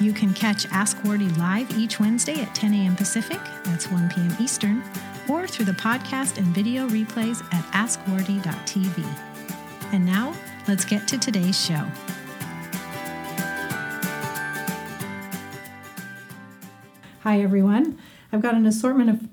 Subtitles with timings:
[0.00, 2.96] You can catch Ask Wardee live each Wednesday at 10 a.m.
[2.96, 4.36] Pacific, that's 1 p.m.
[4.40, 4.82] Eastern,
[5.28, 9.04] or through the podcast and video replays at askwardee.tv.
[9.92, 10.34] And now,
[10.66, 11.86] let's get to today's show.
[17.20, 17.98] Hi, everyone.
[18.32, 19.28] I've got an assortment of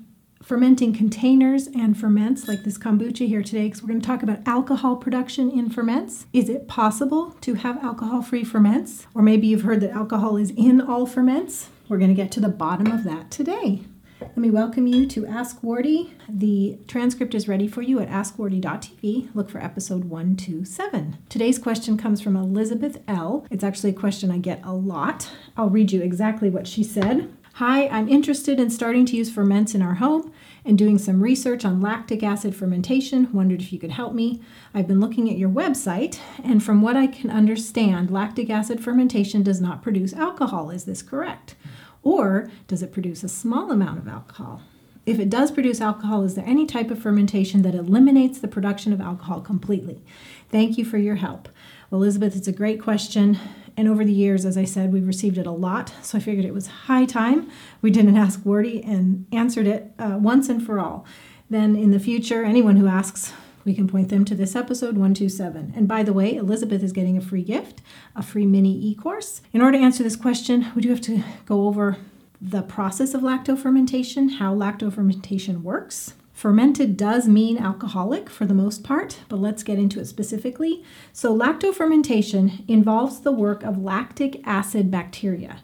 [0.50, 4.40] fermenting containers and ferments like this kombucha here today because we're going to talk about
[4.48, 6.26] alcohol production in ferments.
[6.32, 9.06] Is it possible to have alcohol free ferments?
[9.14, 11.68] Or maybe you've heard that alcohol is in all ferments.
[11.88, 13.82] We're going to get to the bottom of that today.
[14.20, 16.14] Let me welcome you to Ask Wardee.
[16.28, 19.28] The transcript is ready for you at askwardee.tv.
[19.34, 21.16] Look for episode 127.
[21.28, 23.46] Today's question comes from Elizabeth L.
[23.50, 25.30] It's actually a question I get a lot.
[25.56, 27.32] I'll read you exactly what she said.
[27.60, 30.32] Hi, I'm interested in starting to use ferments in our home
[30.64, 33.30] and doing some research on lactic acid fermentation.
[33.34, 34.40] Wondered if you could help me.
[34.72, 39.42] I've been looking at your website, and from what I can understand, lactic acid fermentation
[39.42, 40.70] does not produce alcohol.
[40.70, 41.54] Is this correct?
[42.02, 44.62] Or does it produce a small amount of alcohol?
[45.04, 48.94] If it does produce alcohol, is there any type of fermentation that eliminates the production
[48.94, 50.02] of alcohol completely?
[50.48, 51.50] Thank you for your help.
[51.92, 53.38] Elizabeth, it's a great question.
[53.80, 55.94] And over the years, as I said, we've received it a lot.
[56.02, 57.50] So I figured it was high time
[57.80, 61.06] we didn't Ask Wardee and answered it uh, once and for all.
[61.48, 63.32] Then in the future, anyone who asks,
[63.64, 65.72] we can point them to this episode 127.
[65.74, 67.80] And by the way, Elizabeth is getting a free gift,
[68.14, 69.40] a free mini e course.
[69.54, 71.96] In order to answer this question, we do have to go over
[72.38, 79.18] the process of lactofermentation, how lactofermentation works, Fermented does mean alcoholic for the most part,
[79.28, 80.82] but let's get into it specifically.
[81.12, 85.60] So, lactofermentation involves the work of lactic acid bacteria.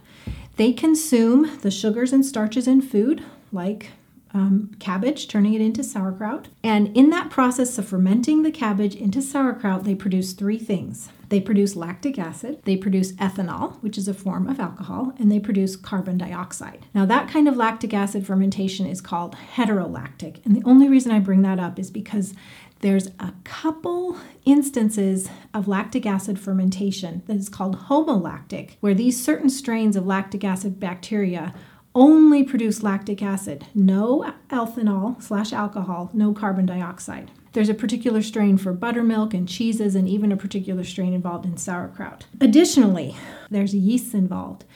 [0.57, 3.93] They consume the sugars and starches in food, like
[4.35, 6.49] um, cabbage, turning it into sauerkraut.
[6.63, 11.41] And in that process of fermenting the cabbage into sauerkraut, they produce three things they
[11.41, 15.77] produce lactic acid, they produce ethanol, which is a form of alcohol, and they produce
[15.77, 16.87] carbon dioxide.
[16.95, 20.45] Now, that kind of lactic acid fermentation is called heterolactic.
[20.45, 22.35] And the only reason I bring that up is because
[22.81, 29.49] there's a couple instances of lactic acid fermentation that is called homolactic, where these certain
[29.49, 31.55] strains of lactic acid bacteria
[31.95, 37.31] only produce lactic acid, no ethanol slash alcohol, no carbon dioxide.
[37.57, 41.57] There's a particular strain for buttermilk and cheeses, and even a particular strain involved in
[41.57, 42.27] sauerkraut.
[42.39, 43.17] Additionally,
[43.49, 44.67] there's yeasts involved,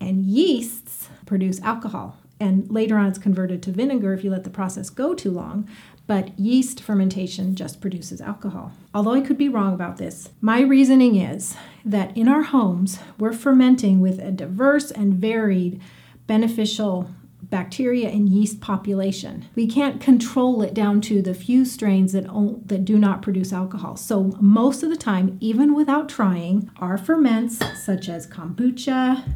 [0.00, 2.16] and yeasts produce alcohol.
[2.38, 5.68] And later on, it's converted to vinegar if you let the process go too long.
[6.06, 8.70] But yeast fermentation just produces alcohol.
[8.94, 13.32] Although I could be wrong about this, my reasoning is that in our homes, we're
[13.32, 15.80] fermenting with a diverse and varied
[16.28, 17.10] beneficial
[17.50, 19.46] bacteria and yeast population.
[19.54, 22.26] We can't control it down to the few strains that,
[22.66, 23.96] that do not produce alcohol.
[23.96, 29.34] So, most of the time, even without trying, our ferments, such as kombucha,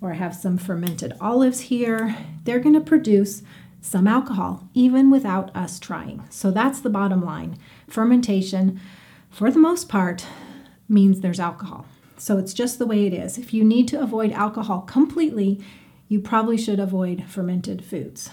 [0.00, 3.42] or I have some fermented olives here, they're going to produce
[3.80, 6.24] some alcohol, even without us trying.
[6.30, 7.56] So, that's the bottom line.
[7.88, 8.80] Fermentation,
[9.30, 10.26] for the most part,
[10.88, 11.86] means there's alcohol.
[12.16, 13.38] So, it's just the way it is.
[13.38, 15.60] If you need to avoid alcohol completely,
[16.08, 18.30] you probably should avoid fermented foods.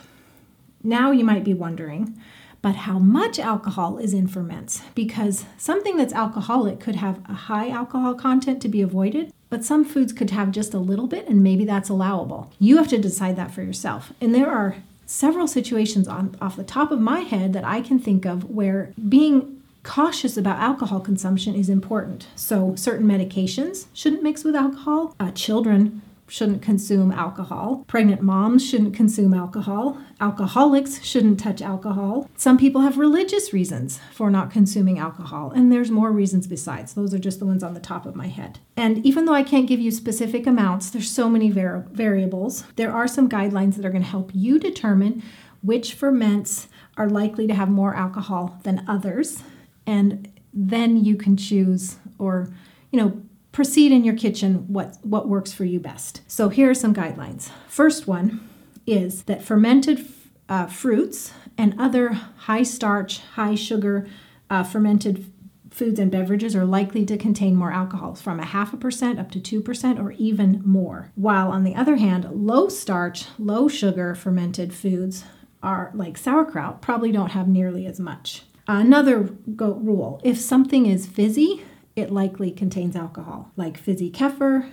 [0.83, 2.19] Now you might be wondering,
[2.61, 4.81] but how much alcohol is in ferments?
[4.93, 9.83] Because something that's alcoholic could have a high alcohol content to be avoided, but some
[9.83, 12.51] foods could have just a little bit, and maybe that's allowable.
[12.59, 14.13] You have to decide that for yourself.
[14.21, 17.99] And there are several situations on off the top of my head that I can
[17.99, 22.27] think of where being cautious about alcohol consumption is important.
[22.35, 25.15] So, certain medications shouldn't mix with alcohol.
[25.19, 26.01] Uh, children
[26.31, 27.83] shouldn't consume alcohol.
[27.87, 29.97] Pregnant moms shouldn't consume alcohol.
[30.21, 32.29] Alcoholics shouldn't touch alcohol.
[32.37, 36.93] Some people have religious reasons for not consuming alcohol, and there's more reasons besides.
[36.93, 38.59] Those are just the ones on the top of my head.
[38.77, 42.63] And even though I can't give you specific amounts, there's so many var- variables.
[42.77, 45.21] There are some guidelines that are going to help you determine
[45.61, 49.43] which ferments are likely to have more alcohol than others,
[49.85, 52.47] and then you can choose or
[52.89, 56.21] you know proceed in your kitchen what, what works for you best.
[56.27, 57.49] So here are some guidelines.
[57.67, 58.47] First one
[58.87, 60.07] is that fermented
[60.49, 64.07] uh, fruits and other high starch, high sugar
[64.49, 65.31] uh, fermented
[65.69, 69.31] foods and beverages are likely to contain more alcohol, from a half a percent up
[69.31, 71.11] to 2% or even more.
[71.15, 75.23] While on the other hand, low starch, low sugar fermented foods
[75.63, 78.43] are like sauerkraut probably don't have nearly as much.
[78.67, 79.23] Another
[79.55, 81.63] go- rule if something is fizzy,
[81.95, 84.69] it likely contains alcohol, like fizzy kefir,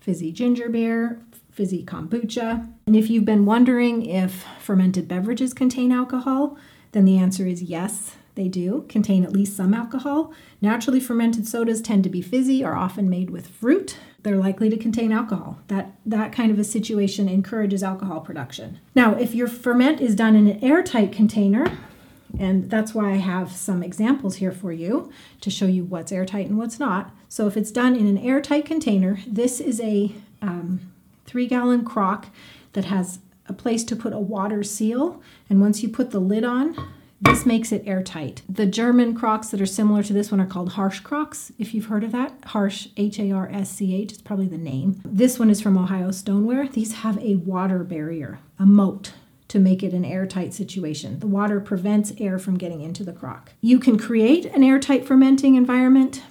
[0.00, 1.20] fizzy ginger beer,
[1.50, 2.70] fizzy kombucha.
[2.86, 6.56] And if you've been wondering if fermented beverages contain alcohol,
[6.92, 10.32] then the answer is yes, they do contain at least some alcohol.
[10.60, 13.96] Naturally fermented sodas tend to be fizzy, are often made with fruit.
[14.22, 15.58] They're likely to contain alcohol.
[15.68, 18.78] That that kind of a situation encourages alcohol production.
[18.94, 21.66] Now, if your ferment is done in an airtight container,
[22.38, 26.46] and that's why I have some examples here for you to show you what's airtight
[26.46, 27.10] and what's not.
[27.28, 30.12] So if it's done in an airtight container, this is a
[30.42, 30.80] um,
[31.24, 32.26] three gallon crock
[32.72, 35.22] that has a place to put a water seal.
[35.48, 36.76] And once you put the lid on,
[37.20, 38.42] this makes it airtight.
[38.48, 41.86] The German crocks that are similar to this one are called Harsch crocks, if you've
[41.86, 42.38] heard of that.
[42.42, 45.00] Harsch, H A R S C H, is probably the name.
[45.04, 46.68] This one is from Ohio Stoneware.
[46.68, 49.12] These have a water barrier, a moat
[49.48, 51.20] to make it an airtight situation.
[51.20, 53.52] The water prevents air from getting into the crock.
[53.60, 56.22] You can create an airtight fermenting environment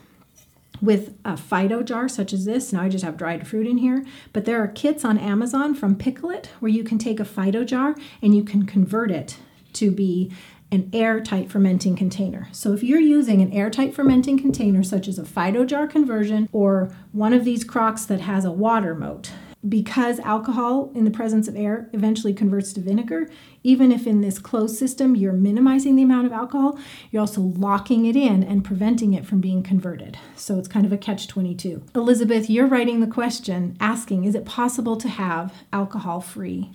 [0.81, 2.73] with a Fido jar such as this.
[2.73, 5.95] Now I just have dried fruit in here, but there are kits on Amazon from
[5.95, 9.37] Pickl-It where you can take a Fido jar and you can convert it
[9.73, 10.31] to be
[10.71, 12.49] an airtight fermenting container.
[12.51, 16.93] So if you're using an airtight fermenting container such as a Fido jar conversion or
[17.11, 19.31] one of these crocks that has a water moat,
[19.67, 23.29] because alcohol in the presence of air eventually converts to vinegar,
[23.63, 26.77] even if in this closed system you're minimizing the amount of alcohol,
[27.11, 30.17] you're also locking it in and preventing it from being converted.
[30.35, 31.83] So it's kind of a catch 22.
[31.95, 36.71] Elizabeth, you're writing the question asking, is it possible to have alcohol free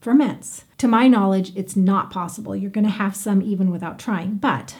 [0.00, 0.64] ferments.
[0.78, 2.56] To my knowledge, it's not possible.
[2.56, 4.36] You're going to have some even without trying.
[4.36, 4.74] But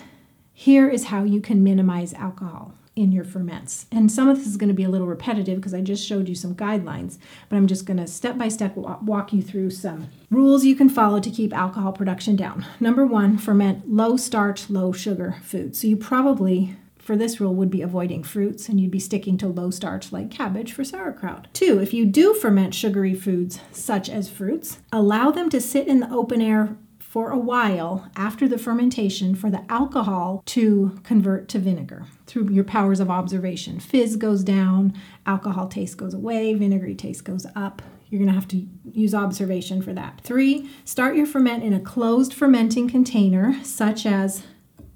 [0.52, 3.86] here is how you can minimize alcohol in your ferments.
[3.90, 6.28] And some of this is going to be a little repetitive because I just showed
[6.28, 10.08] you some guidelines, but I'm just going to step by step walk you through some
[10.30, 12.64] rules you can follow to keep alcohol production down.
[12.78, 15.80] Number one, ferment low starch, low sugar foods.
[15.80, 19.48] So you probably for this rule would be avoiding fruits and you'd be sticking to
[19.48, 21.48] low starch like cabbage for sauerkraut.
[21.52, 26.00] Two, if you do ferment sugary foods such as fruits, allow them to sit in
[26.00, 26.76] the open air
[27.10, 32.62] for a while after the fermentation for the alcohol to convert to vinegar through your
[32.62, 33.80] powers of observation.
[33.80, 34.96] Fizz goes down,
[35.26, 37.82] alcohol taste goes away, vinegary taste goes up.
[38.08, 40.20] You're going to have to use observation for that.
[40.22, 44.44] Three, start your ferment in a closed fermenting container, such as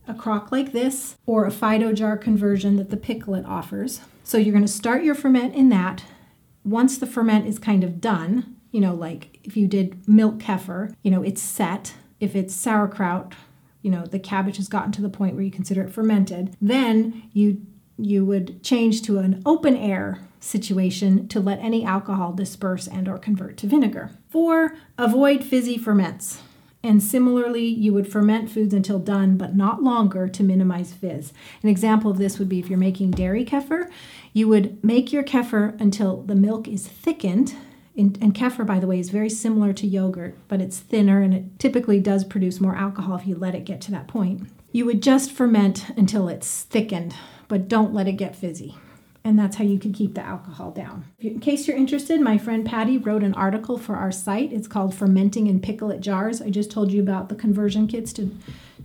[0.07, 4.03] a crock like this or a Fido jar conversion that the Pickl-It offers.
[4.23, 6.05] So you're going to start your ferment in that.
[6.63, 10.95] Once the ferment is kind of done, you know, like if you did milk kefir,
[11.03, 11.95] you know, it's set.
[12.21, 13.35] If it's sauerkraut,
[13.83, 17.25] you know, the cabbage has gotten to the point where you consider it fermented, then
[17.33, 17.67] you
[17.97, 23.19] you would change to an open air situation to let any alcohol disperse and or
[23.19, 24.11] convert to vinegar.
[24.31, 24.75] 4.
[24.99, 26.43] Avoid fizzy ferments.
[26.83, 31.33] And similarly, you would ferment foods until done, but not longer to minimize fizz.
[31.63, 33.91] An example of this would be if you're making dairy kefir,
[34.35, 37.55] you would make your kefir until the milk is thickened.
[37.97, 41.33] And, and kefir, by the way, is very similar to yogurt, but it's thinner and
[41.33, 44.49] it typically does produce more alcohol if you let it get to that point.
[44.73, 47.15] You would just ferment until it's thickened,
[47.47, 48.77] but don't let it get fizzy
[49.25, 51.07] and that's how you can keep the alcohol down.
[51.19, 54.53] In case you're interested, my friend Patty wrote an article for our site.
[54.53, 56.43] It's called Fermenting in It Jars.
[56.43, 58.31] I just told you about the conversion kits to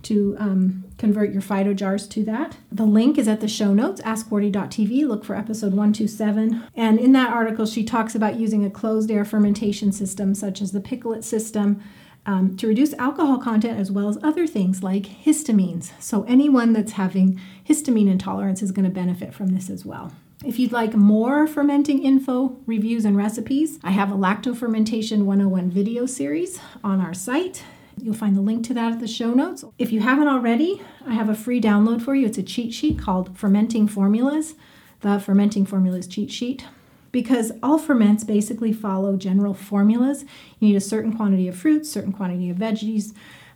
[0.02, 2.56] to um, convert your Fido jars to that.
[2.70, 5.06] The link is at the show notes, askwardee.tv.
[5.06, 6.64] Look for episode 127.
[6.74, 10.72] And in that article, she talks about using a closed air fermentation system, such as
[10.72, 11.82] the Pickl-It system,
[12.26, 15.92] um, to reduce alcohol content as well as other things like histamines.
[15.98, 20.12] So, anyone that's having histamine intolerance is going to benefit from this as well.
[20.44, 25.70] If you'd like more fermenting info, reviews, and recipes, I have a Lacto Fermentation 101
[25.70, 27.62] video series on our site.
[28.02, 29.64] You'll find the link to that at the show notes.
[29.78, 32.26] If you haven't already, I have a free download for you.
[32.26, 34.54] It's a cheat sheet called Fermenting Formulas,
[35.00, 36.64] the Fermenting Formulas cheat sheet.
[37.12, 40.22] Because all ferments basically follow general formulas.
[40.58, 43.14] You need a certain quantity of fruits, certain quantity of veggies.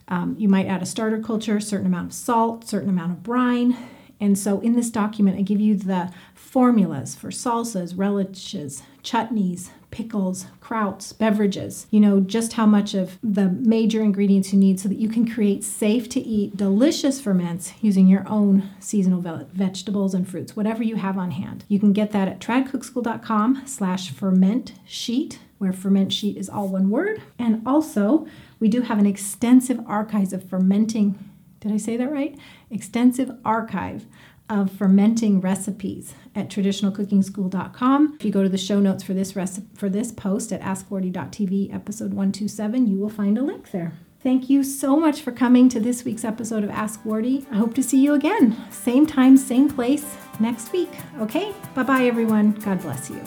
[0.09, 3.77] Um, you might add a starter culture, certain amount of salt, certain amount of brine.
[4.21, 10.47] And so in this document, I give you the formulas for salsas, relishes, chutneys, pickles,
[10.61, 11.87] krauts, beverages.
[11.91, 15.31] You know just how much of the major ingredients you need so that you can
[15.31, 19.21] create safe to eat, delicious ferments using your own seasonal
[19.53, 21.65] vegetables and fruits, whatever you have on hand.
[21.69, 26.91] You can get that at tradcookschool.com slash ferment sheet where ferment sheet is all one
[26.91, 27.23] word.
[27.39, 28.27] And also,
[28.59, 31.31] we do have an extensive archives of fermenting
[31.65, 32.39] did I say that right?
[32.71, 34.05] Extensive archive
[34.49, 38.17] of fermenting recipes at traditionalcookingschool.com.
[38.19, 41.75] If you go to the show notes for this recipe, for this post at askwardee.tv
[41.75, 43.93] episode 127, you will find a link there.
[44.23, 47.47] Thank you so much for coming to this week's episode of Ask Wardee.
[47.51, 50.89] I hope to see you again, same time, same place next week.
[51.21, 51.55] Okay?
[51.75, 52.53] Bye-bye everyone.
[52.53, 53.21] God bless you.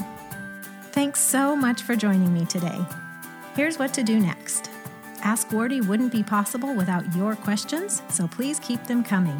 [0.91, 2.79] Thanks so much for joining me today.
[3.55, 4.71] Here's what to do next.
[5.21, 9.39] Ask Wardee wouldn't be possible without your questions, so please keep them coming.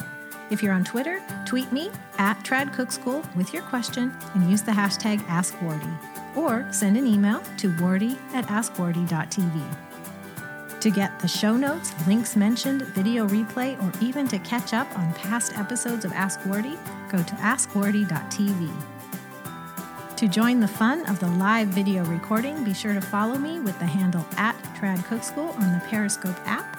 [0.52, 4.62] If you're on Twitter, tweet me at Trad Cook School with your question and use
[4.62, 6.36] the hashtag AskWardee.
[6.36, 9.62] Or send an email to wardee at askwardee.tv.
[10.82, 15.14] To get the show notes, links mentioned, video replay, or even to catch up on
[15.14, 16.78] past episodes of Ask Wardee,
[17.10, 18.70] go to askwardee.tv.
[20.18, 23.78] To join the fun of the live video recording, be sure to follow me with
[23.80, 26.78] the handle at Trad Cook School on the Periscope app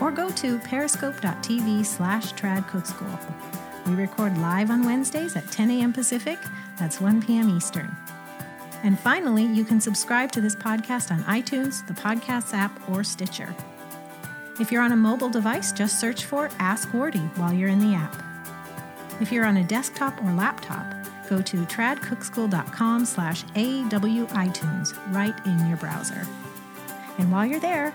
[0.00, 3.69] or go to periscope.tv slash tradcookschool.
[3.86, 5.92] We record live on Wednesdays at 10 a.m.
[5.92, 6.38] Pacific,
[6.78, 7.48] that's 1 p.m.
[7.56, 7.96] Eastern.
[8.82, 13.54] And finally, you can subscribe to this podcast on iTunes, the Podcasts app, or Stitcher.
[14.58, 17.94] If you're on a mobile device, just search for Ask Wardee while you're in the
[17.94, 18.22] app.
[19.20, 20.94] If you're on a desktop or laptop,
[21.28, 26.26] go to tradcookschool.com slash awitunes right in your browser.
[27.18, 27.94] And while you're there,